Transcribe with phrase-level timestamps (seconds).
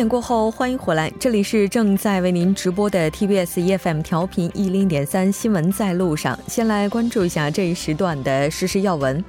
[0.00, 6.38] 点过后，欢迎回来，这里是正在为您直播的 TBS EFM 调频一零点三新闻在路上。
[6.48, 9.22] 先来关注一下这一时段的实时要闻。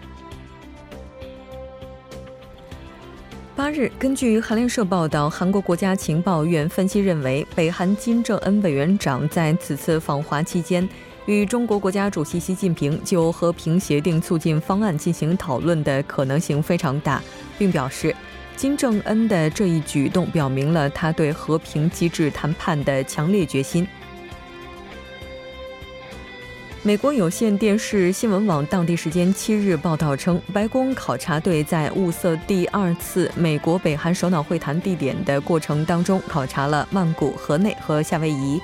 [3.54, 10.88] 八日，根据韩联社报道，韩国国家情报院分析认为，北韩金正恩委员长在此次访华期间，
[11.26, 17.22] 与中国国家主席习近平就和平协定促进方案进行讨论的可能性非常大，
[17.58, 18.16] 并表示。
[18.62, 23.88] 金正恩的这一举动表明了他对和平机制谈判的强烈决心。
[26.84, 38.62] 美国有线电视新闻网当地时间七日报道称，白宫考察队在物色第二次美国北韩首脑会谈地点的过程当中，考察了曼谷、河内和夏威夷。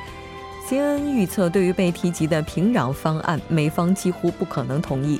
[0.69, 5.19] CNN 预测，对于被提及的平壤方案，美方几乎不可能同意。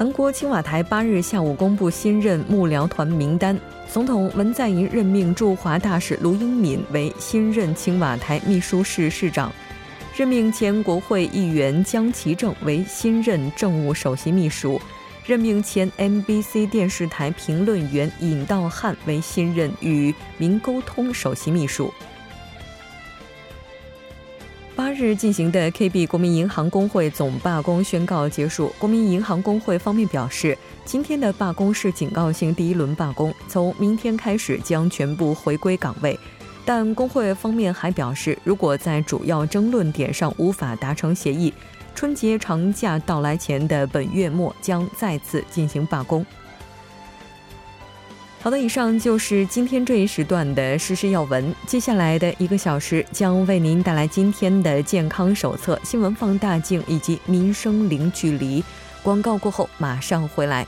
[0.00, 3.54] 韩国青瓦台八日下午公布新任幕僚团名单，
[3.86, 9.52] 总统文在寅任命驻华大使卢英敏为新任青瓦台秘书室室长，
[10.16, 14.80] 任命前国会议员江其正为新任政务首席秘书，
[15.26, 21.92] 任命前 MBC 电视台评论员尹道汉为新任与民沟通首席秘书。
[24.80, 28.72] 八日进行的 KB 国民银行工会总罢工宣告结束。
[28.78, 30.56] 国民银行工会方面表示，
[30.86, 36.18] 今天的罢工是警告性第一轮罢工，从明天开始将全部回归岗位。
[36.64, 41.52] 但工会方面还表示，如果在主要争论点上无法达成协议，
[41.94, 46.24] 春节长假到来前的本月末将再次进行罢工。
[48.42, 51.54] 好的，以上就是今天这一时段的实时要闻。
[51.66, 58.64] 接下来的一个小时将为您带来今天的健康手册、新闻放大镜以及民生零距离。
[59.02, 60.66] 广告过后马上回来。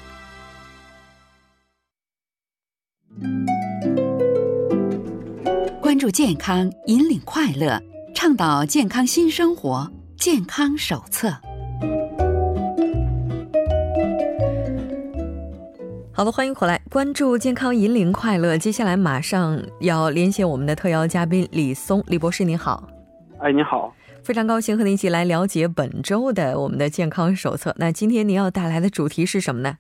[5.81, 7.83] 关注健康，引领快乐，
[8.15, 9.91] 倡导健康新生活。
[10.19, 11.35] 健康手册。
[16.23, 18.57] 好的，欢迎回来，关注健康，引领快乐。
[18.57, 22.89] 接下来马上要连线我们的特邀嘉宾李松，李博士您好。
[23.41, 27.75] 哎，你好，非常高兴和您一起来了解本周的我们的健康手册。
[27.77, 29.79] 那今天您要带来的主题是什么呢？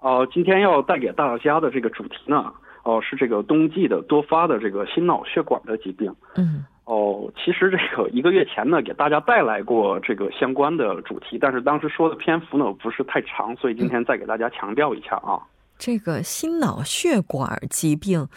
[0.00, 6.12] 哦，今天要带给大家的这个主题呢，哦，是这个冬季的多发的这个心脑血管的疾病。
[6.34, 6.64] 嗯。
[6.86, 15.38] 哦，其实这个一个月前呢，给大家带来过这个相关的主题，但是当时说的篇幅呢不是太长，所以今天再给大家强调一下啊。
[15.80, 18.28] 这个心脑血管疾病，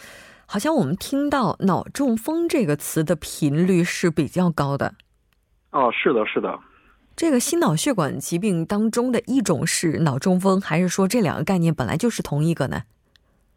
[0.46, 4.94] 好像我们听到脑中风这个词的频率是比较高的。
[5.70, 6.58] 哦，是的，是的。
[7.14, 12.82] 这个心脑血管疾病当中的一种是脑中风，还是说这两个概念本来就是同一个呢？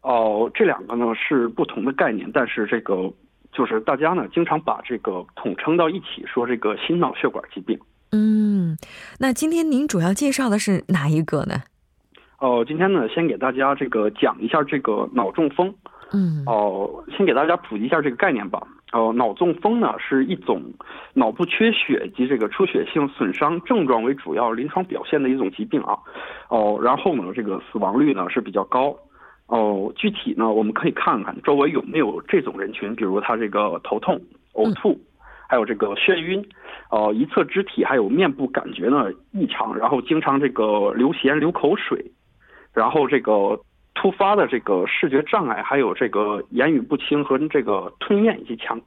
[0.02, 3.10] 哦，这两个呢是不同的概念，但是这个。
[3.50, 7.80] 就是大家呢，经常把这个统称到一起，说这个心脑血管疾病。
[8.12, 8.76] 嗯，
[9.18, 11.62] 那今天您主要介绍的是哪一个呢？
[12.38, 15.74] 哦，今天呢，先给大家这个讲一下这个脑中风。
[16.12, 16.44] 嗯。
[16.46, 18.62] 哦，先给大家普及一下这个概念吧。
[18.92, 20.62] 哦，脑中风呢是一种
[21.14, 25.98] 脑部缺血及这个出血性损伤症状为主要临床表现的一种疾病啊。
[26.48, 28.96] 哦，然后呢，这个死亡率呢是比较高。
[29.48, 34.20] 哦，具体呢，我们可以看看周围有没有这种人群，比如他这个头痛、
[34.52, 34.96] 呕吐，
[35.48, 36.46] 还有这个眩晕，
[36.90, 41.98] 呃，一侧肢体还有面部感觉呢异常，然后经常这个流涎、流口水，
[42.72, 43.60] 然后这个
[43.94, 48.80] 突发的这个视觉障碍，还有这个言语不清和这个吞咽以及呛，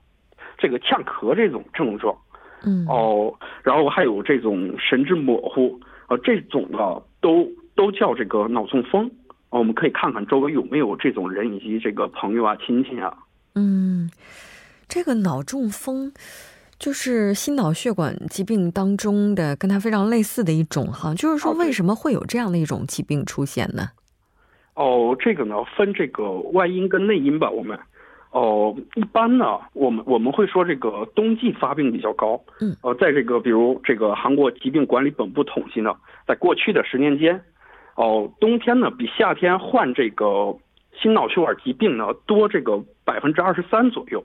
[0.58, 2.16] 这个呛咳这种症状，
[2.64, 3.34] 嗯，哦，
[3.64, 7.46] 然后还有这种神志模糊，呃，这种的都
[7.76, 9.10] 都叫这个脑中风。
[9.50, 13.14] 我们可以看看周围有没有这种人，以及这个朋友啊、亲戚啊。
[13.56, 14.10] 嗯，
[14.88, 16.14] 这个脑中风
[16.82, 21.14] 就是心脑血管疾病当中的跟它非常类似的一种哈。
[21.14, 23.90] 就是说，为什么会有这样的一种疾病出现呢？
[24.74, 27.52] 哦，这个呢分这个外因跟内因吧。
[27.52, 27.78] 我们
[28.32, 32.42] 哦，一般呢，我们我们会说这个冬季发病比较高。
[32.60, 32.76] 嗯。
[32.82, 35.94] 呃，在这个比如这个韩国疾病管理本部统计呢，
[36.28, 37.40] 在过去的十年间。
[37.94, 40.58] 哦，冬天呢比夏天患这个
[41.00, 44.24] 心脑血管疾病呢多这个百分之二十三左右。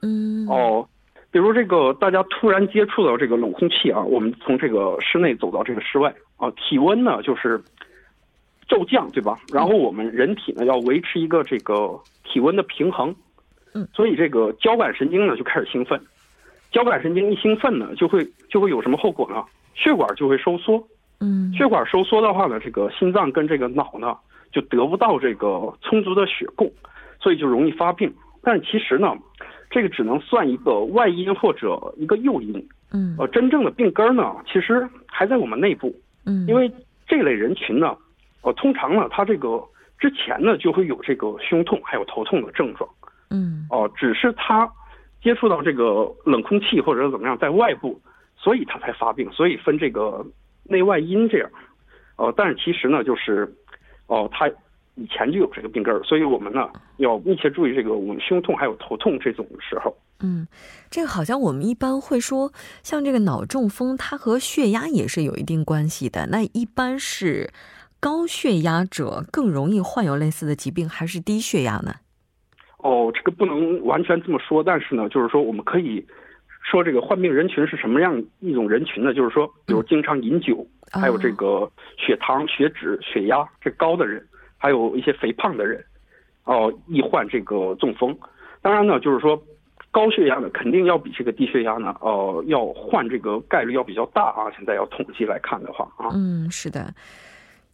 [0.00, 0.46] 嗯。
[0.48, 0.88] 哦，
[1.30, 7.62] 比如这个大家突然接触到这个冷空气啊，我们从这个室内走到这个室外啊，体温呢就是
[8.68, 9.38] 骤降，对吧？
[9.52, 13.14] 然后我们人体呢要维持一个这个体温的平衡。
[13.74, 13.86] 嗯。
[13.92, 16.00] 所以这个交感神经呢就开始兴奋，
[16.72, 19.44] 交感神经一兴奋呢就会就会有什么后果呢？
[19.74, 20.82] 血管就会收缩。
[21.20, 24.16] 嗯，血管收缩的话呢，这个心脏跟这个脑呢
[24.50, 26.70] 就得不到这个充足的血供，
[27.20, 28.10] 所以就容易发病。
[28.42, 29.12] 但是其实呢，
[29.78, 32.68] 这个只能算一个外因或者一个诱因。
[32.90, 35.94] 嗯呃，真正的病根儿呢，其实还在我们内部。
[36.26, 36.68] 嗯，因为
[37.06, 37.96] 这类人群呢，
[38.42, 39.62] 呃，通常呢，他这个
[40.00, 42.90] 之前呢就会有这个胸痛还有头痛的症状。
[43.30, 44.68] 嗯哦、只是他
[45.22, 48.00] 接触到这个冷空气或者怎么样，在外部，
[48.36, 50.26] 所以他才发病，所以分这个
[50.64, 51.48] 内外因这样。
[52.16, 53.54] 呃，但是其实呢，就是
[54.08, 54.50] 哦、他
[54.98, 59.96] 以前就有这个病根儿，所以我们呢要密切注意这个我们胸痛还有头痛这种时候。
[60.20, 60.46] 嗯，
[60.90, 62.52] 这个好像我们一般会说，
[62.82, 66.26] 像这个脑中风，它和血压也是有一定关系的。
[66.32, 67.50] 那一般是
[68.00, 71.94] 高血压者更容易患有类似的疾病，还是低血压呢？
[72.78, 76.04] 哦，这个不能完全这么说，但是呢，就是说我们可以
[76.62, 79.14] 说这个患病人群是什么样一种人群呢？
[79.14, 84.24] 就是说，比如经常饮酒，还有这个血糖、血脂、血压这高的人，
[84.58, 85.82] 还有一些肥胖的人，
[86.44, 88.14] 哦，易患这个中风。
[88.60, 89.40] 当然呢，就是说
[89.90, 94.50] 高血压呢，肯定要比这个低血压呢，呃，要患这个概率要比较大啊。
[94.56, 96.92] 现在要统计来看的话啊，嗯，是的。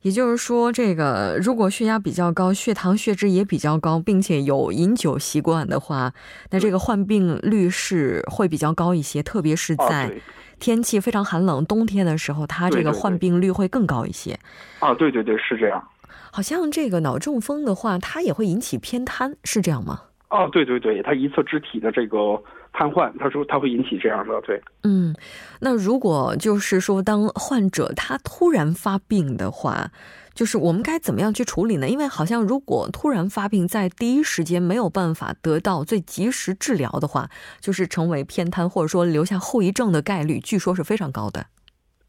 [0.03, 6.13] 也就是说，这个如果血压比较高，血糖、血脂也比较高，并且有饮酒习惯的话，
[6.51, 10.13] 那这个患病率是会比较高一些，特别是啊在
[10.61, 14.39] 天气非常寒冷、冬天的时候，它这个患病率会更高一些。
[14.79, 15.83] 啊，对对对，是这样。
[16.35, 20.01] 好像这个脑中风的话，它也会引起偏瘫，是这样吗？
[20.31, 22.43] 哦，对对对，它一侧肢体的这个
[22.73, 24.61] 瘫痪，他说它会引起这样的，对。
[24.83, 25.15] 嗯，
[25.61, 29.93] 那如果就是说，当患者他突然发病的话，
[30.35, 31.89] 就是我们该怎么样去处理呢？
[31.89, 37.31] 因为好像如果突然发病，在第一时间没有办法得到最及时治疗的话，
[37.61, 41.47] 就是成为偏瘫或者说留下后遗症的概率，据说是非常高的。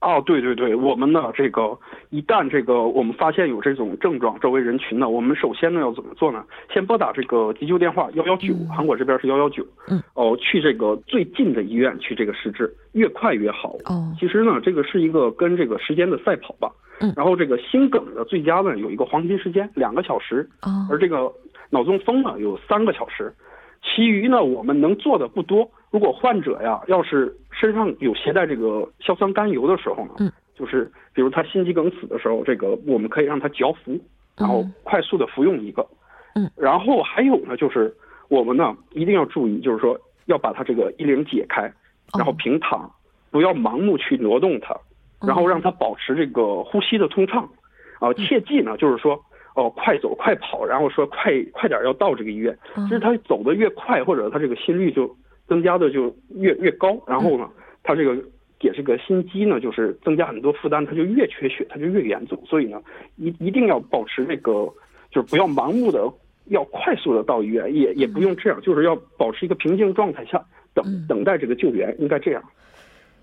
[0.05, 1.75] 哦，对对对，我们呢，这个
[2.11, 6.45] 一旦这个我们发现有这种症状，周围人群呢，我们首先呢要怎么做呢？
[6.71, 13.75] 先拨打这个急救电话幺幺九，韩国这边是幺幺九，嗯，哦，去这个最近的医院去这个施治，越快越好。
[13.85, 16.71] 哦，其实呢，这个是一个跟这个时间的赛跑吧。
[17.01, 21.33] 嗯然后这个心梗的最佳呢有一个黄金时间两个小时，哦，而这个
[21.71, 23.33] 脑中风呢有三个小时，
[23.81, 25.67] 其余呢我们能做的不多。
[25.95, 33.97] 如果患者呀要是身上有携带这个硝酸甘油的时候呢，嗯，就是比如他心肌梗死的时候，这个我们可以让他嚼服，
[34.35, 35.87] 然后快速的服用一个，
[36.35, 37.95] 嗯，然后还有呢就是
[38.27, 41.61] 我们呢一定要注意，就是说要把他这个衣领解开，
[42.17, 42.91] 然后哦平躺，
[43.31, 44.75] 不要盲目去挪动它。
[45.25, 47.49] 然后让他保持这个呼吸的通畅，
[47.99, 49.17] 啊、切记呢，就是说，
[49.55, 55.07] 哦、快走快跑，然后说快快点要到这个医院，嗯就是他走得越快，或者他这个心率就
[55.47, 57.47] 增加的就越越高，然后呢，
[57.83, 58.15] 他这个
[58.61, 62.81] 也这个心肌呢就是增加很多负担，他就越缺血，他就越严重，所以呢，
[63.17, 64.51] 一一定要保持这个，
[65.11, 66.11] 就是不要盲目的
[66.45, 70.43] 要快速的到医院，也也不用这样，就是要保持一个平静状态下
[70.73, 71.05] 等嗯。
[71.07, 72.43] 等待这个救援，应该这样。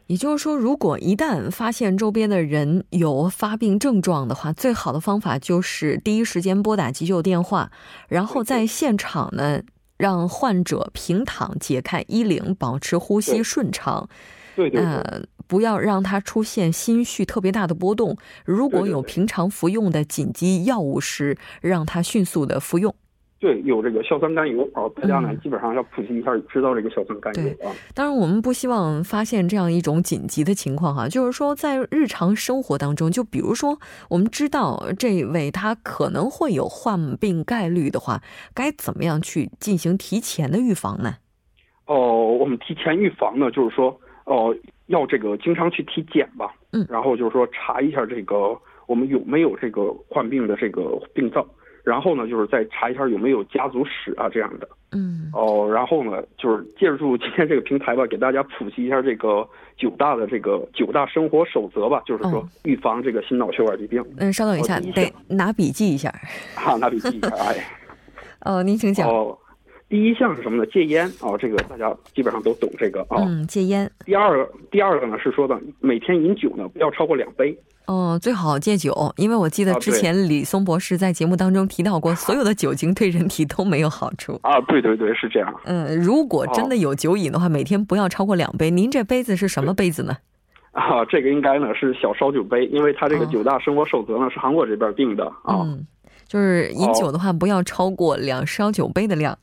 [0.09, 7.71] 也就是说，如果一旦发现周边的人有发病症状的话，最好的方法就是第一时间拨打急救电话，
[8.09, 9.63] 然后在现场呢，
[10.03, 14.09] 让患者平躺，解开衣领，保持呼吸顺畅。
[14.57, 14.85] 对对对。
[14.85, 18.17] 呃，不要让他出现心绪特别大的波动。
[18.45, 22.93] 如果有平常服用的紧急药物时，让他迅速的服用。
[23.43, 27.75] 对，有这个硝酸甘油啊，大家呢嗯基本上要普及一下，知道这个硝酸甘油啊。
[27.93, 38.23] 当然，我们不希望发现这样一种紧急的情况哈，就是说在日常生活当中，就比如说我们知道这位他可能会有患病概率的话，
[38.55, 41.17] 该怎么样去进行提前的预防呢？
[41.87, 44.55] 哦，我们提前预防呢，就是说，哦，
[44.87, 48.57] 要这个经常去体检吧，嗯然后就是说查一下这个
[48.87, 51.45] 我们有没有这个患病的这个病灶，
[51.83, 54.69] 然后呢，就是再查一下有没有家族史啊这样的。
[54.95, 64.05] 嗯哦，然后呢，就是借助今天这个平台吧，给大家普及一下这个九大的这个九大生活守则吧，就是说哦预防这个心脑血管疾病。
[64.19, 66.13] 嗯，稍等一下，得拿笔记一下。
[66.55, 67.57] 哈，拿笔记一下，哎。
[68.45, 69.09] 哦，您请讲。
[69.09, 69.39] 哦，
[69.93, 70.65] 第一项是什么呢？
[70.73, 73.19] 戒烟哦，这个大家基本上都懂这个啊。
[73.19, 73.91] 嗯，戒烟。
[74.07, 77.55] 第二个，第二个呢是说的每天饮酒呢不要超过两杯。
[77.87, 84.41] 哦，最好戒酒，因为我记得之前李松博士在节目当中提到过， 所有的酒精对人体都没有好处。
[84.45, 85.55] 啊，对对对，是这样。
[85.65, 88.71] 嗯，如果真哦的有酒瘾的话，每天不要超过两杯。
[88.71, 90.17] 您这杯子是什么杯子呢？
[90.73, 95.61] 啊，这个应该呢是小烧酒杯，因为它这个哦九大生活守则呢是韩国这边定的啊。
[95.61, 95.87] 嗯，
[96.27, 99.37] 就是饮酒的话，不要超过两烧酒杯的量。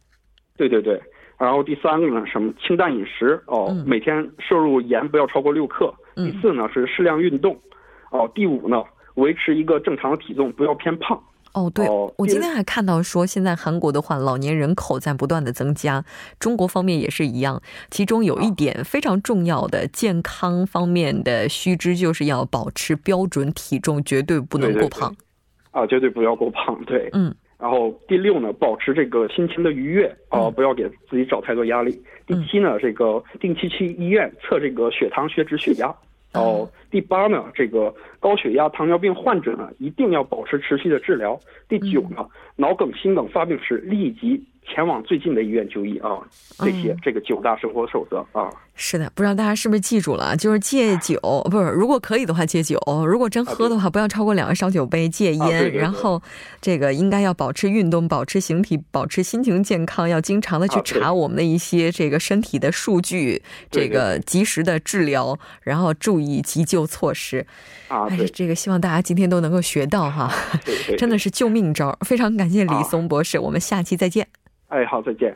[0.60, 1.02] 对对对。
[1.38, 5.94] 然后第三个呢，什么清淡饮食哦，嗯每天摄入盐不要超过六克。
[6.18, 7.58] 嗯第四呢是适量运动，
[8.12, 11.18] 哦，第五呢维持一个正常的体重，不要偏胖。
[11.54, 11.88] 哦，对，
[12.18, 16.04] 我今天还看到说，现在韩国的话，老年人口在不断的增加，
[16.40, 17.62] 中国方面也是一样。
[17.90, 25.16] 其中有一点非常重要的健康方面的须知，就是要保持标准体重，绝对不能过胖。
[25.72, 27.10] 啊，绝对不要过胖，对。
[27.14, 27.34] 嗯。
[27.60, 32.02] 然后第六呢，保持这个心情的愉悦，啊，不要给自己找太多压力。
[32.26, 35.94] 第七呢，这个定期去医院测这个血糖、血脂、血压。
[36.34, 41.38] 哦，第八呢，这个高血压、糖尿病患者呢，一定要保持持续的治疗。
[41.68, 42.26] 第九呢，
[42.56, 44.42] 脑梗、心梗发病时立即。
[44.72, 46.22] 前往最近的医院就医啊，
[46.60, 50.38] 这些这个九大生活守则啊，是的，不知道大家是不是记住了？
[50.38, 51.20] 就是戒酒，
[51.52, 56.22] 不是如果可以的话戒酒，如果真喝的话，不要超过两个烧酒杯，戒烟，然后
[56.62, 67.46] 这个应该要保持运动，保持形体，保持心情健康，要经常的去查我们的一些这个身体的数据，这个及时的治疗，然后注意急救措施
[67.90, 68.08] 啊。
[68.34, 70.32] 这个希望大家今天都能够学到哈，
[70.98, 72.00] 真的是救命招。
[72.06, 74.26] 非常感谢李松博士，我们下期再见。
[74.70, 75.36] 哎，好，再见。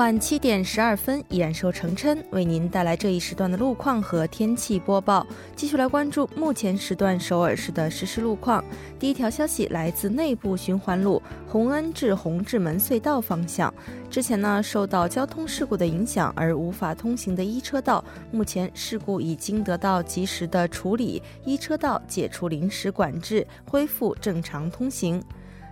[0.00, 5.26] 晚七点十二分，依然受程琛为您带来这一时段的路况和天气播报。
[5.54, 8.64] 继续来关注目前时段首尔市的实时路况。
[8.98, 13.70] 第一条消息来自内部循环路洪恩至洪志门隧道方向，
[14.08, 18.02] 之前呢受到交通事故的影响而无法通行的一车道，
[18.32, 25.22] 目前事故已经得到及时的处理，一车道解除临时管制，恢复正常通行。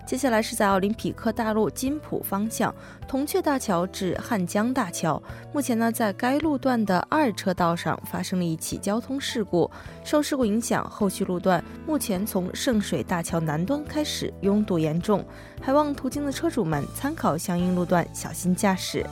[0.08, 2.74] 接下来是在奥林匹克大陆金浦方向，
[3.06, 5.22] 铜雀大桥至汉江大桥。
[5.52, 9.70] 目前呢，在该路段的二车道上发生了一起交通事故，
[10.02, 15.22] 受事故影响，后续路段目前从圣水大桥南端开始拥堵严重，
[15.60, 19.04] 还望途经的车主们参考相应路段，小心驾驶。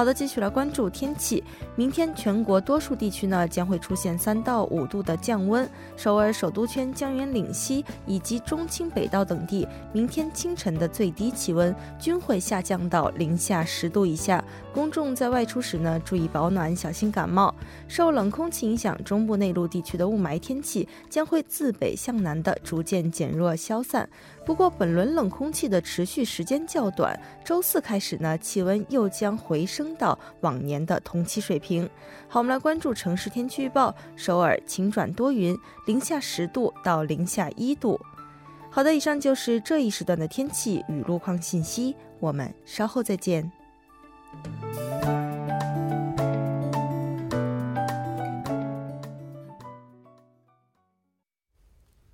[0.00, 1.44] 好的，继续来关注天气。
[1.76, 14.42] 明天全国多数地区呢将会出现三到五度的降温，首尔首都圈、江原岭西以及中清北道等地，明天清晨的最低气温均会下降到零下十度以下。
[14.72, 17.54] 公众在外出时呢，注意保暖，小心感冒。
[17.86, 24.08] 受冷空气影响，中部内陆地区的雾霾天气将会自北向南的逐渐减弱消散。
[24.50, 31.88] 不过，本轮冷空气的持续时间较短，周四开始呢，气温又将回升到往年的同期水平。
[32.26, 37.96] 好，我们来关注城市天气预报：首尔晴转多云，零下十度到零下一度。
[38.72, 43.52] 好的，以上就是这一时段的天气与路况信息，我们稍后再见。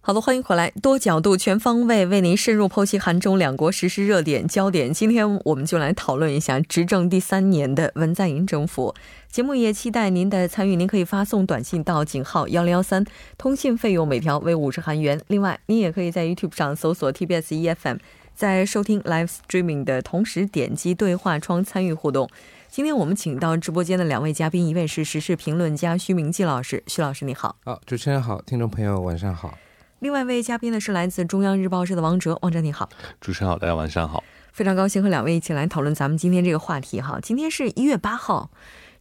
[0.07, 4.95] 好的，欢迎回来，多角度、全方位为您深入剖析韩中两国实时热点焦点。
[4.95, 8.95] 今天我们就来讨论一下执政第三年的文在寅政府。
[9.29, 13.05] 节目也期待您的参与，您可以发送短信到井号幺零幺三，
[13.37, 15.21] 通信费用每条为五十韩元。
[15.27, 17.97] 另外，您也可以在 YouTube 上搜索 TBS EFM，
[18.33, 22.31] 在收听 Live Streaming 的同时点击对话窗参与互动。
[22.69, 27.57] 今天我们请到直播间的两位嘉宾，一位是时事评论家徐明季老师，徐老师你好。
[27.65, 29.59] 好，主持人好，听众朋友晚上好。
[30.00, 32.88] 另外一位嘉宾呢是来自中央日报社的王哲，王哲你好，
[33.19, 34.23] 主持人好，大家晚上好，
[34.53, 37.19] 非常高兴和两位一起来讨论咱们今天这个话题哈。
[37.23, 38.50] 今天是一月八号。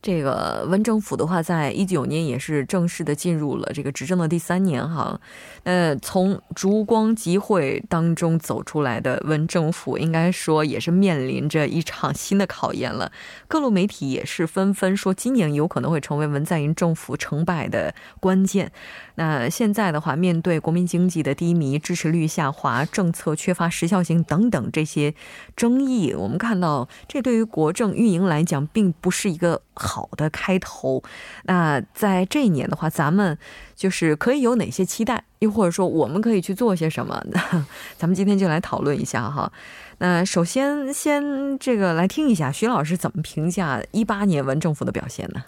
[0.02, 5.20] 这个文政府的话，在一九年也是正式的进入了这个执政的第三年哈。
[5.64, 13.12] 呃，从烛光集会当中走出来的文政府，应该说也是面临着一场新的考验了。
[13.48, 18.72] 各路媒体也是纷纷说，今年有可能会成为文在寅政府成败的关键。
[19.16, 25.16] 那现在的话，面对国民经济的低迷、支持率下滑、政策缺乏时效性等等这些
[25.56, 31.04] 争议，我们看到这对于国政运营来讲，并不是一个好的开头。
[31.44, 33.38] 那在这一年的话，咱们
[33.76, 35.24] 就是可以有哪些期待？
[35.40, 37.24] 又或者说，我们可以去做些什么？
[37.98, 39.52] 咱们今天就来讨论一下哈。
[40.00, 45.44] 那首先，先这个来听一下徐老师怎么评价一八年文政府的表现呢？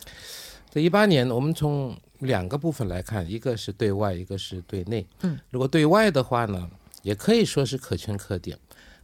[0.69, 5.05] 这一八年，我们从两个部分来看，一个是对外，一个是对内。
[5.21, 6.69] 嗯，如果对外的话呢，
[7.01, 8.57] 也可以说是可圈可点。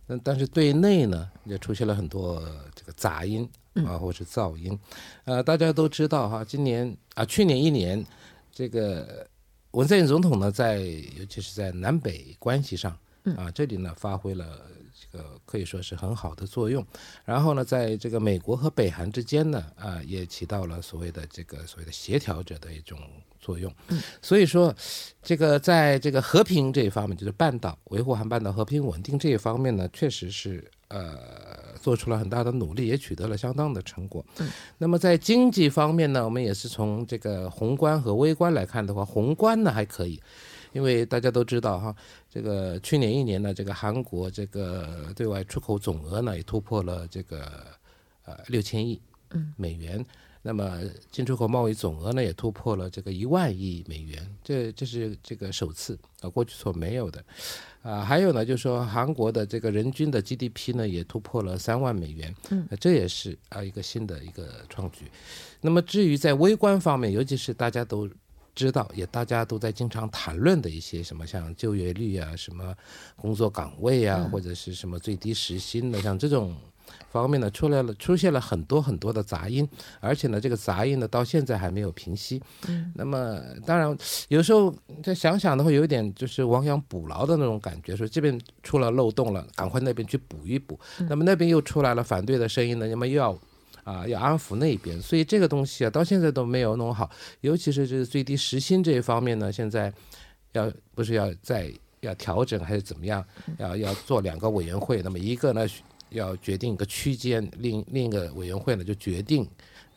[0.08, 2.42] 那但是对内呢，也出现了很多
[2.76, 3.50] 这个杂音
[3.86, 4.78] 啊，或是噪音。
[5.26, 8.06] 呃，大家都知道哈，今年啊，去年一年，
[8.52, 9.26] 这个
[9.72, 12.92] 文在寅总统呢，在尤其是在南北关系上
[13.38, 14.83] 啊，这里呢发挥了这
[15.14, 16.86] 个可以说是很好的作用。
[17.24, 23.00] 然后呢，在这个美国和北韩之间呢，啊，也起到了所谓的这个所谓的协调者的一种
[23.40, 23.74] 作用。
[24.22, 24.74] 所以说，
[25.22, 31.18] 这个在这个和平这一方面，就是半岛维护韩半岛和平稳定这一方面呢，确实是呃
[31.82, 34.26] 做出了很大的努力，也取得了相当的成果。
[34.78, 40.22] 那么在经济方面呢，我们也是从这个宏观和微观来看的话，宏观呢还可以。
[40.74, 41.96] 因为大家都知道哈，
[42.30, 47.46] 这个去年一年呢，这个韩国这个对外出口总额呢也突破了这个
[48.26, 49.00] 呃六千亿
[49.56, 50.04] 美元，
[50.42, 57.24] 那么进出口贸易总额呢也突破了这个一万亿美元，这这是这个首次啊，过去所没有的
[57.84, 58.02] 啊。
[58.02, 65.06] 还有呢，就是说韩国的这个人均的 GDP 呢也突破了三万美元，嗯，这也是啊一个新的一个创举。
[65.62, 68.10] 那么至于在微观方面，尤其是大家都。
[68.56, 72.74] 知道也大家都在经常谈论的一些什么像就业率啊，什么
[73.16, 76.56] 工作岗位啊，或者是什么最低时薪的，像这种
[77.10, 79.68] 方面呢，出来了出现了很多很多的杂音，
[80.00, 82.42] 而且呢，这个杂音呢到现在还没有平息。
[82.68, 90.80] 嗯，那么当然有时候再想想的话，有一点就是亡羊补牢的那种感觉，说这边出了漏洞了，赶快那边去补一补。
[91.10, 93.36] 那么那边又出来了反对的声音呢，那么又要。
[93.84, 97.10] 啊，要安抚那边，所以这个东西啊，到现在都没有弄好。
[97.42, 99.94] 尤其是这个最低时薪这一方面呢，现在
[100.54, 103.24] 要不是要再要调整还是怎么样？
[103.58, 105.68] 要要做两个委员会，那么一个呢
[106.10, 109.46] 要决定一个区间，另另一个委员会呢就决定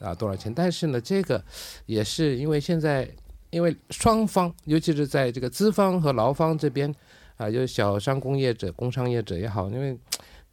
[0.00, 0.52] 啊多少钱。
[0.52, 1.40] 但是呢，这个
[1.86, 3.08] 也是因为现在
[3.50, 6.92] 因为双方，尤其是在这个资方和劳方这边
[7.36, 9.96] 啊，就是小商工业者、工商业者也好，因为。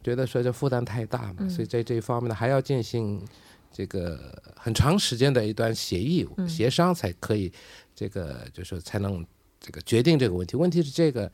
[0.04, 3.20] 觉得说这负担太大嘛，所以在这一方面呢，还要进行
[3.72, 7.52] 这个很长时间的一段协议协商才可以，
[7.96, 9.26] 这个就是才能
[9.58, 10.56] 这个决定这个问题。
[10.56, 11.32] 问题是这个。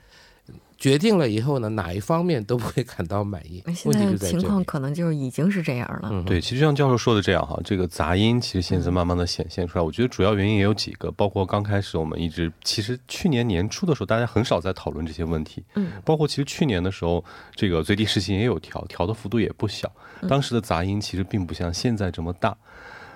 [0.79, 3.63] 决定了以后呢，哪一方面都不会感到满意。
[3.75, 6.09] 现在情况可能就是已经是这样了。
[6.11, 9.85] 嗯对，其实像教授说的这样哈，这个杂音其实现在慢慢的显现出来。
[9.85, 15.63] 我觉得主要原因也有几个，包括刚开始我们一直其实去年年初的时候，大家很少在讨论这些问题。
[15.75, 17.23] 嗯，包括其实去年的时候，
[17.55, 19.93] 这个最低时薪也有调，调的幅度也不小。
[20.29, 22.57] 当时的杂音其实并不像现在这么大。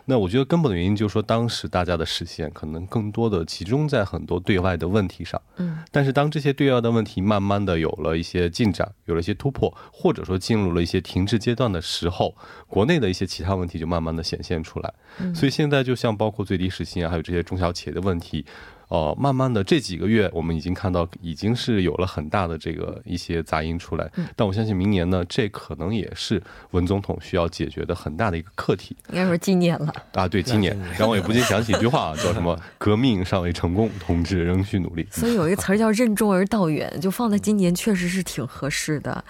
[0.06, 5.40] 那我觉得根本的原因就是说，当时大家的视线可能更多的集中在很多对外的问题上。
[5.56, 12.34] 嗯，但是当这些对外的问题慢慢的有了一些进展，有了一些突破，或者说进入了一些停滞阶段的时候，
[12.66, 14.94] 国内的一些其他问题就慢慢的显现出来。
[15.18, 18.44] 嗯，所以现在就像包括最低时薪啊，还有这些中小企业的问题。
[18.94, 24.08] 哦，慢慢的这几个月，我们已经看到已经是有了很大的这个一些杂音出来。
[24.36, 28.96] 但我相信明年呢，这可能也是文总统需要解决的很大的一个课题。
[29.10, 30.78] 应该说今年了啊，对，今年。
[30.90, 35.04] 然后我也不禁想起一句话，叫什么“革命尚未成功，同志仍需努力”。
[35.10, 39.24] 所以有一个词儿叫“任重而道远”，就放在今年确实是挺合适的。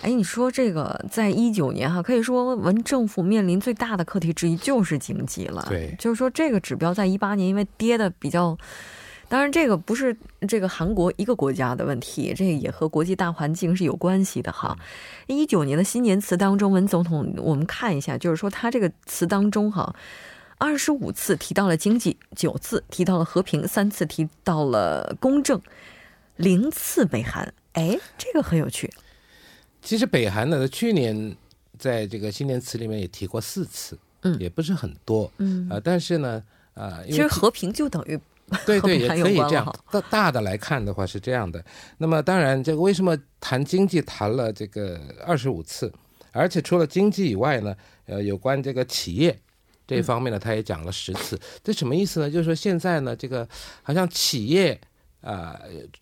[0.00, 5.66] 哎，你说这个在一九年哈，可以说文政府面临最大的课题之一就是经济了。
[5.68, 8.56] 对，就是说这个指标在一八年因为跌的比较。
[9.30, 10.14] 当然，这个不是
[10.48, 14.76] 这个韩国一个国家的问题，这也和国际大环境是有关系的哈。
[15.28, 19.94] 一九年的新年词当中，文总统，我们看一下，就是说他这个词当中哈，
[20.58, 25.62] 二十五次提到了经济，九次提到了和平，三次提到了公正，
[26.34, 27.54] 零次北韩。
[27.74, 28.92] 哎，这个很有趣。
[29.80, 31.36] 其实北韩呢，去年
[31.78, 36.42] 在这个新年词里面也提过四次，嗯，也不是很多，嗯啊，但是呢，
[36.74, 38.18] 啊，其实和平就等于。
[38.66, 39.74] 对 对，也可以这样。
[39.90, 41.64] 大大的来看的话是这样的。
[41.98, 45.92] 那么当然，这个为什么谈经济谈了这个二十五次，
[46.32, 49.38] 而且除了经济以外呢，呃，有关这个企业
[49.86, 51.38] 这方面呢，他也讲了十次。
[51.62, 52.30] 这什么意思呢？
[52.30, 53.48] 就是说现在呢，这个
[53.82, 54.80] 好像企业
[55.20, 55.60] 啊，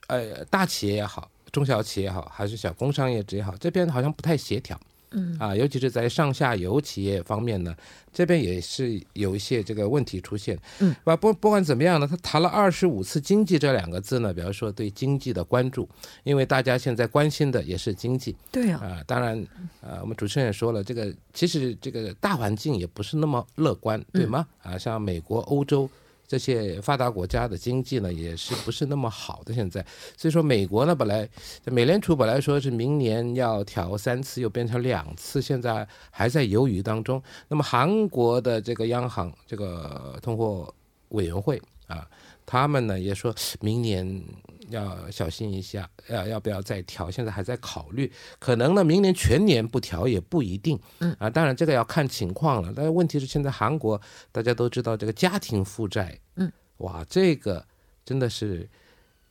[0.08, 4.78] 呃，大企业也好，中小企业也好，还是小工商业者也好，这边好像不太协调。
[5.10, 7.74] 嗯啊，尤其是在上下游企业方面呢，
[8.12, 10.58] 这边也是有一些这个问题出现。
[10.80, 15.88] 嗯，不不不管怎么样呢，他谈了二十五次“经济”这两个字呢，比方说对经济的关注，
[16.24, 18.36] 因为大家现在关心的也是经济。
[18.52, 18.80] 对啊。
[18.80, 19.46] 啊，当然，
[19.80, 24.46] 呃，我们主持人也说了，这个其实这个大环境也不是那么乐观，对吗？
[24.62, 25.88] 啊，像美国、欧洲。
[26.28, 31.26] 这些发达国家的经济呢，也是不是那么好的现在，所以说美国呢，本来
[31.64, 37.20] 美联储本来说是明年要调三次，又变成两次，现在还在犹豫当中。
[37.48, 40.72] 那么韩国的这个央行这个通货
[41.08, 42.06] 委员会啊，
[42.44, 44.22] 他们呢也说明年。
[44.70, 47.10] 要小心一下，要要不要再调？
[47.10, 50.78] 现在还在考虑，可能呢，明年全年不调也不一定。
[51.00, 52.72] 嗯啊，当然这个要看情况了。
[52.74, 54.00] 但是问题是，现在韩国
[54.32, 57.64] 大家都知道，这个家庭负债，嗯，哇，这个
[58.04, 58.68] 真的是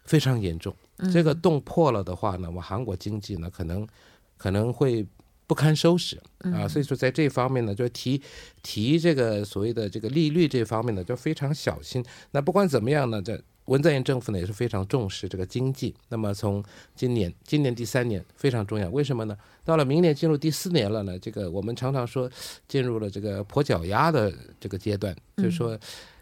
[0.05, 0.75] 非常严重
[1.11, 3.87] 这个洞破了的话呢，我们韩国经济呢可能
[4.35, 5.05] 可能会
[5.45, 6.67] 不堪收拾啊。
[6.67, 8.19] 所以说在这方面呢，就提
[8.63, 12.03] 提这个所谓的这个利率这方面呢，就非常小心。
[12.31, 15.95] 那不管怎么样呢，这文在寅政府呢也是非常重视这个经济。
[16.09, 16.61] 那么从
[16.95, 19.37] 今年今年第三年非常重要，为什么呢？
[19.63, 21.17] 到了明年进入第四年了呢？
[21.19, 22.29] 这个我们常常说
[22.67, 25.77] 进入了这个跛脚鸭的这个阶段，就是说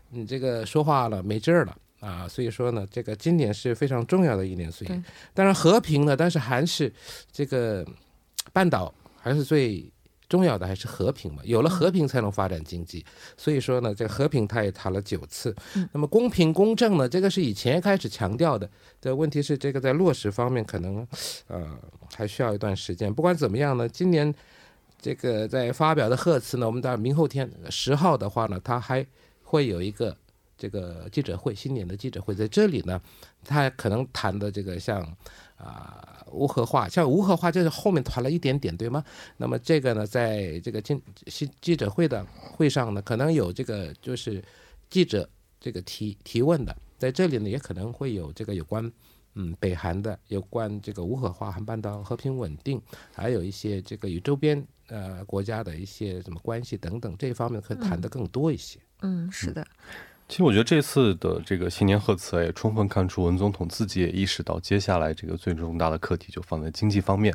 [0.10, 1.78] 你这个说话了没劲儿了。
[2.02, 5.02] 啊，所以说呢，这个今年是非常重要的一年，所以
[5.34, 6.92] 当然和平呢，但是还是
[7.32, 7.84] 这个
[8.54, 9.84] 半岛还是最
[10.28, 11.42] 重要的，还是和平嘛。
[11.46, 13.06] 有了和平才能发展经济，
[13.38, 15.56] 所以说呢，这个和平他也谈了九次。
[15.92, 18.70] 那么公平公正呢，这个是以前开始强调的，
[19.02, 21.08] 的问题是这个在落实方面可能
[21.48, 21.78] 呃
[22.16, 23.14] 还需要一段时间。
[23.14, 24.34] 不管怎么样呢，今年
[25.02, 29.06] 这个在发表的贺词呢，我们到明后天十号的话呢，他还
[29.44, 30.16] 会有一个。
[30.58, 33.00] 这个记者会，新年的记者会在这里呢，
[33.44, 35.06] 他可能谈的这个像
[35.58, 39.04] 啊无核化，像无核化就是后面谈了一点点，对吗？
[39.38, 44.44] 那么这个呢，在这个记记记者会的会上呢，可能有这个就是
[44.89, 48.91] 记者这个提提问的，在这里呢，也可能会有这个有关
[49.36, 52.82] 嗯北韩的，有关这个无核化、韩半岛和平稳定，
[53.13, 58.80] 还有一些这个与周边呃国家的一些什么关系等等这一方面，可以谈的更多一些。
[59.02, 59.65] 嗯，是的。
[60.28, 67.34] 其实我觉得这次的这个新年贺词也充分看出文总统自己也意识到，接下来这个最重大的课题就放在经济方面。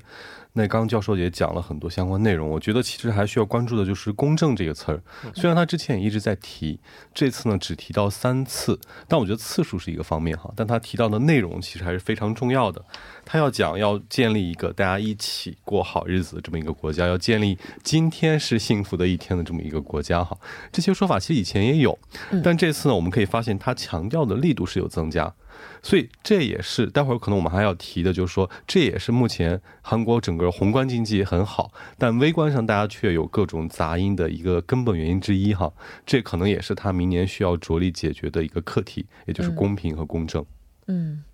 [0.52, 5.00] 那刚刚教授也讲了很多相关内容，我觉得其实还需要关注的就是“公正”这个词儿。
[5.34, 6.80] 虽然他之前也一直在提，
[7.14, 12.84] 这次呢只提到三次，但我觉得次数是一个方面哈，但他提到的内容其实还是非常重要的。
[13.24, 20.36] 他要讲要建立一个大家一起过好日子的这么一个国家，要建立今天是幸福的一天的这么一个国家哈。
[20.72, 21.96] 这些说法其实以前也有，
[22.42, 25.32] 但这次呢，我们可以发现他强调的力度是有增加。
[25.82, 35.72] 所以这也是待会儿可能我们还要提的，就是说这也是目前韩国整个宏观经济很好，但微观上大家却有各种杂音的一个根本原因之一哈。
[36.04, 40.44] 这可能也是他明年需要着力解决的一个课题，也就是公平和公正。
[40.86, 41.24] 嗯，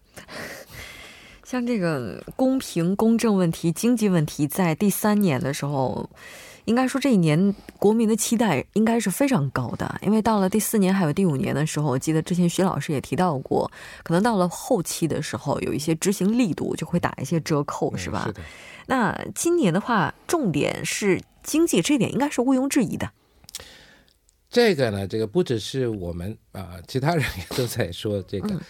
[1.43, 6.09] 像这个公平公正问题、经济问题，在第三年的时候。
[6.67, 13.71] 应该说这一年国民的期待应该是非常高的，因为到了第四年还有第五年的时候，我记得之前徐老师也提到过，
[14.03, 18.25] 可能到了后期的时候，有一些执行力度就会打一些折扣，是吧？
[18.27, 18.43] 是的。
[18.87, 23.11] 那今年的话，重点是经济，这点应该是毋庸置疑的。
[24.49, 28.61] 这个呢，这个不只是我们啊，其他人也都在说这个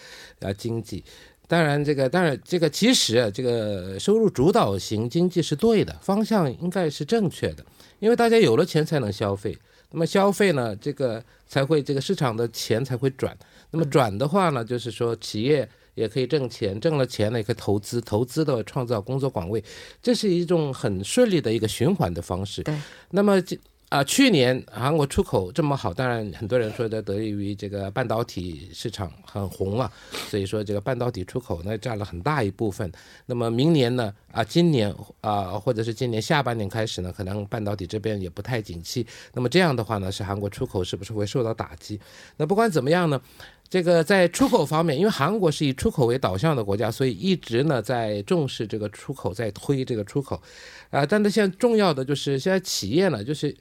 [0.41, 1.03] 啊经济。
[1.47, 7.65] 当然，这个当然，这个其实这个收入主导型经济是对的，方向应该是正确的，
[7.99, 9.57] 因为大家有了钱才能消费，
[9.91, 13.35] 那么消费呢，这个才会这个市场的钱才会转，
[13.71, 19.63] 那么转的话呢，就是说企业也可以挣钱，挣了钱呢也可以投资，投资的创造工作岗位，
[20.03, 22.61] 这是一种很顺利的一个循环的方式。
[22.63, 22.77] 对，
[23.11, 23.57] 那么这。
[23.89, 29.89] 啊，去年韩国出口这么好，当然很多人说的得益于这个半导体市场很红啊，
[30.29, 32.91] 所以说这个半导体出口呢占了很大一部分。
[33.27, 39.07] 那么明年呢，啊，今年啊，或者是今年下半年开始呢，可能半导体这边也不太景气。
[39.33, 41.97] 那么这样的话呢，是韩国出口是不是会受到打击？
[42.35, 43.21] 那不管怎么样呢？
[43.69, 50.41] 这个在出口方面，因为韩国是以出口为导向的国家，所以一直呢在重视这个出口，在推这个出口，
[50.89, 53.53] 啊，但是现在重要的就是现在企业呢，就是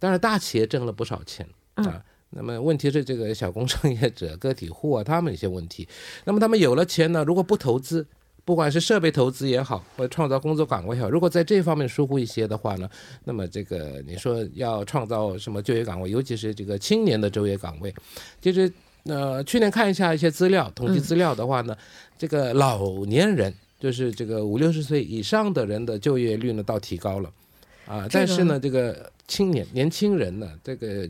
[0.00, 5.86] 当然大企业挣了不少钱啊，那么问题是这个小工商业者、个体户啊，他们一些问题，
[6.24, 8.04] 那么他们有了钱呢，如果不投资，
[8.44, 12.90] 不管是设备投资也好，或者创造工作岗位也好，如果在这方面疏忽一些的话呢，
[13.22, 17.94] 那么这个你说要创造什么就业岗位，尤其是这个青年的就业岗位，
[18.42, 18.68] 其实。
[19.08, 21.76] 呃，去年看一下一些资料，统计资料的话呢，
[22.16, 27.32] 这个老年人，就是这个五六十岁以上的人的就业率呢，倒提高了，
[27.86, 31.08] 啊，但是呢，这个青年年轻人呢，这个。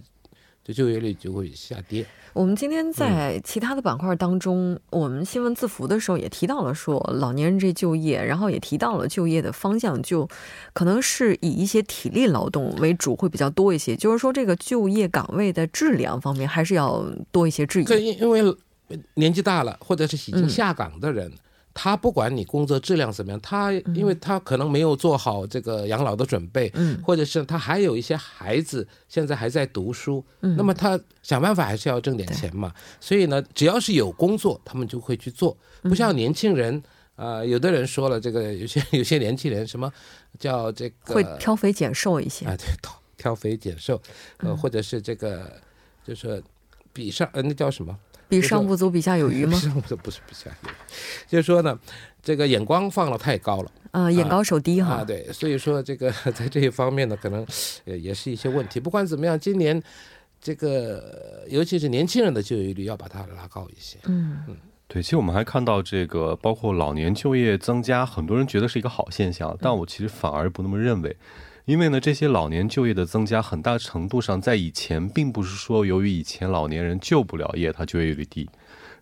[0.65, 2.05] 就就业率就会下跌。
[2.38, 10.29] 我们今天在其他的板块当中，我们新闻字符的时候也提到了说，老年人这就业，然后也提到了就业的方向，就
[10.72, 13.96] 可能是以一些体力劳动为主，会比较多一些。
[13.96, 18.07] 就是说，这个就业岗位的质量方面，还是要多一些质疑。
[18.07, 18.57] 因因为
[19.14, 21.33] 年纪大了，或者是已经下岗的人。
[21.81, 32.75] 他不管你工作质量怎么样，他因为他可能没有做好这个养老的准备，嗯，或者是他还有一些孩子现在还在读书，嗯，那么他想办法还是要挣点钱嘛。
[32.99, 35.57] 所以呢，只要是有工作，他们就会去做。
[35.83, 36.83] 不像年轻人，
[37.14, 39.88] 啊，有的人说了，这个有些有些年轻人什么
[40.37, 42.57] 叫这个会挑肥拣瘦一些啊？
[42.57, 44.03] 对，挑挑肥拣瘦，
[44.38, 45.49] 呃，或者是这个
[46.05, 46.43] 就是
[46.93, 47.97] 比上呃，那叫什么？
[48.29, 49.57] 比上不足，比下有余吗？
[49.59, 50.73] 上不足不是比下有余，
[51.27, 51.79] 就是说呢，
[52.23, 53.73] 这个眼光放的太高了。
[53.91, 55.03] 啊，眼高手低哈。
[55.03, 57.47] 对，所以说这个 在这一方面呢，可能
[57.87, 58.79] 呃也是一些问题。
[58.79, 59.83] 不管怎么样，今年
[60.41, 63.99] 这个尤其是年轻人的就业率要把它拉高一些。
[64.05, 71.17] 嗯嗯，对，其实我们还看到这个包括老年就业增加，很多人觉得是一个好现象，但我其实反而不那么认为，
[71.69, 78.49] 因为呢，这些老年就业的增加，很大程度上在以前并不是说由于以前老年人就不了业，他就业率低。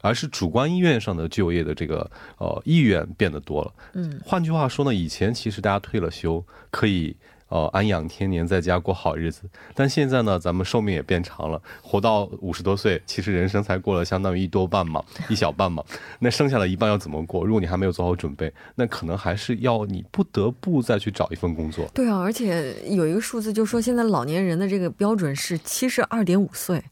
[0.03, 3.73] 而是主观意愿上的就业的这个呃意愿变得多了。
[3.95, 7.17] 嗯，换句话说呢，以前其实大家退了休可以
[7.49, 9.43] 呃安养天年，在家过好日子。
[9.75, 15.83] 但现在呢，咱们寿命也变长了，活到五十多岁，其实人生才过了相当于一多半嘛，一小半嘛。
[16.19, 17.45] 那剩下的一半要怎么过？
[17.45, 21.87] 如果你还没有做好准备，那可能还是要你不得不再去找一份工作。
[21.95, 26.83] 对啊，而且有一个数字，就是说现在老年人的这个标准是七十二点五岁。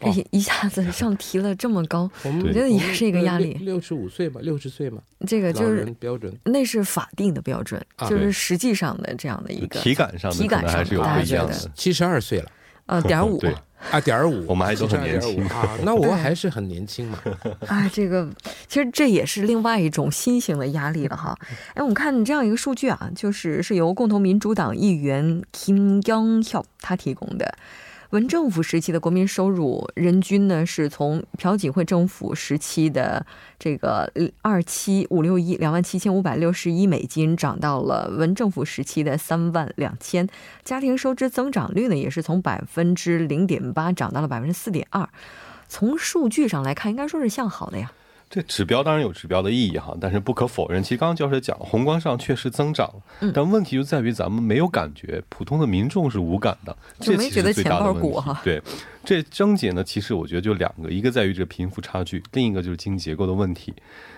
[0.00, 3.54] 这一下子上提了这么高， 我觉得也是一个压力。
[3.60, 11.54] 六十五岁吧，六十岁嘛，这个就是标准，那是法定的标准，就是实际上的这样的一个体感上的，体感上还是有不一样的。
[11.74, 12.50] 七十二岁了，
[12.86, 13.40] 呃，点五，
[13.90, 17.18] 啊，点五，我们还都很年轻啊，那我还是很年轻嘛。
[17.66, 18.28] 啊，这个
[18.66, 21.36] 其实这也是另外一种新型的压力了哈。
[21.74, 27.54] 哎，我们看这样一个数据啊，就是是由共同民主党议员 Kim Young-hyuk 他提供的。
[28.14, 33.26] 文政府时期的国民收入人均呢，是从朴槿惠政府时期的
[33.58, 34.08] 这个
[34.40, 40.28] 二七五六一两万七千五百六十一美金，涨到了文政府时期的三万两千。
[40.62, 45.08] 家庭收支增长率呢，也是从百分之零点八涨到了百分之四点二。
[45.66, 47.90] 从数据上来看，应该说是向好的呀。
[48.34, 58.40] 这指标当然有指标的意义哈，但是不可否认，其实刚刚教授讲，宏观上确实增长了，但问题就在于咱们没有感觉，普通的民众是无感的，这其实最大的问题。
[58.42, 58.60] 对，
[59.04, 63.72] 这症结呢，其实我觉得就两个，一个在于这贫富差距，另一个就是经济结构的问题。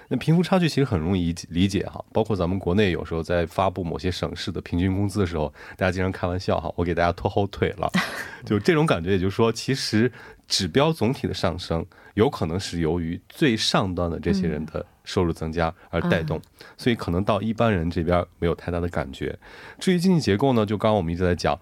[0.09, 7.91] 那贫富差距其实很容易理解哈，包括咱们国内有时候在发布某些省市的平均工资的时候，大家经常开玩笑哈，我给大家拖后腿了，
[8.47, 10.11] 就这种感觉，也就是说，其实
[10.47, 11.85] 指标总体的上升。
[12.15, 16.41] 有可能是由于最上端的这些人的收入增加而带动，
[16.79, 19.39] 所以可能到一般人这边没有太大的感觉。
[19.79, 21.61] 至于经济结构呢，就刚刚我们一直在讲，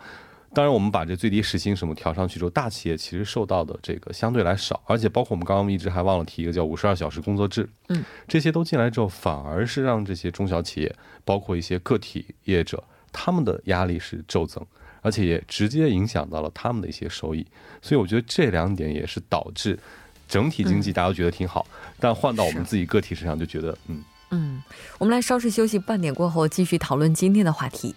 [0.55, 14.65] 当然我们把这最低时薪什么调上去之后，大企业其实受到的这个相对来少，而且包括我们刚刚一直还忘了提一个叫五十二小时工作制，嗯，这些都进来之后，反而是让这些中小企业，包括一些个体业者，他们的压力是骤增，
[15.03, 17.47] 而且也直接影响到了他们的一些收益。
[17.83, 19.79] 所以我觉得这两点也是导致。
[20.27, 21.67] 整体经济大家都觉得挺好，
[22.01, 24.63] 但换到我们自己个体身上就觉得，嗯嗯，
[24.99, 27.95] 我们来稍事休息，半点过后继续讨论今天的话题。